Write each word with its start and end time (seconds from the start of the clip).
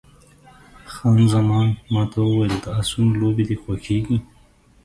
خان 0.93 1.17
زمان 1.33 1.67
ما 1.93 2.03
ته 2.11 2.17
وویل، 2.23 2.55
د 2.63 2.65
اسونو 2.79 3.11
لوبې 3.21 3.43
دې 3.49 3.55
خوښېږي؟ 3.61 4.17